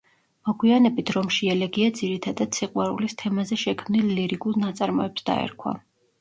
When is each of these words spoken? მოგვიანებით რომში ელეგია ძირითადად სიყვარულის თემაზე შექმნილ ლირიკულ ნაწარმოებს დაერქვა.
მოგვიანებით 0.49 1.09
რომში 1.17 1.49
ელეგია 1.55 1.89
ძირითადად 1.99 2.57
სიყვარულის 2.61 3.15
თემაზე 3.23 3.59
შექმნილ 3.65 4.09
ლირიკულ 4.21 4.59
ნაწარმოებს 4.65 5.29
დაერქვა. 5.31 5.77